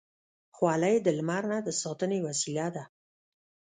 خولۍ 0.55 0.95
د 1.01 1.07
لمر 1.17 1.43
نه 1.51 1.57
د 1.67 1.69
ساتنې 1.81 2.19
وسیله 2.27 2.67
ده. 2.75 2.83